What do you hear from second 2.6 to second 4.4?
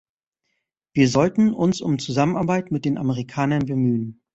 mit den Amerikanern bemühen.